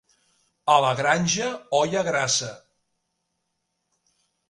[0.75, 1.51] A la Granja,
[1.81, 2.51] olla grassa.